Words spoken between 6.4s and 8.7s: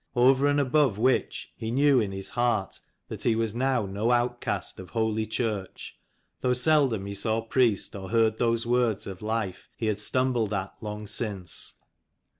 seldom he saw priest or heard those